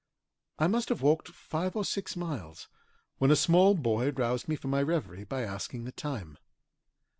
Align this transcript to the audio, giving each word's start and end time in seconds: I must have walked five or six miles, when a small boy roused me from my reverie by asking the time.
I 0.57 0.65
must 0.65 0.89
have 0.89 1.03
walked 1.03 1.27
five 1.27 1.75
or 1.75 1.85
six 1.85 2.15
miles, 2.15 2.67
when 3.19 3.29
a 3.29 3.35
small 3.35 3.75
boy 3.75 4.09
roused 4.09 4.47
me 4.47 4.55
from 4.55 4.71
my 4.71 4.81
reverie 4.81 5.25
by 5.25 5.43
asking 5.43 5.83
the 5.83 5.91
time. 5.91 6.39